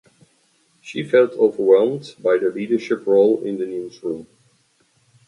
She 0.81 1.03
felt 1.03 1.33
overwhelmed 1.33 2.15
by 2.23 2.39
the 2.39 2.49
leadership 2.49 3.05
role 3.05 3.43
in 3.43 3.59
the 3.59 3.67
newsroom. 3.67 4.25